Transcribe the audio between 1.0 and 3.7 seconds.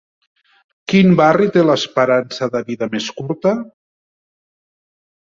barri té l'esperança de vida més curta?